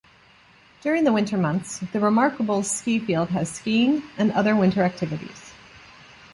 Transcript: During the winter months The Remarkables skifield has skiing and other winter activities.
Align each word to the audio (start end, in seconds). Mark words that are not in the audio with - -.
During 0.81 1.03
the 1.03 1.13
winter 1.13 1.37
months 1.37 1.77
The 1.77 1.99
Remarkables 1.99 2.65
skifield 2.65 3.27
has 3.29 3.51
skiing 3.51 4.01
and 4.17 4.31
other 4.31 4.55
winter 4.55 4.81
activities. 4.81 5.53